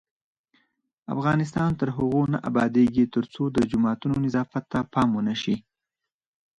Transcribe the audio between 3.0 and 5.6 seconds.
ترڅو د جوماتونو نظافت ته پام ونشي.